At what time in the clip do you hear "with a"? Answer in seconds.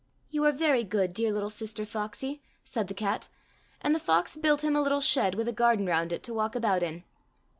5.35-5.53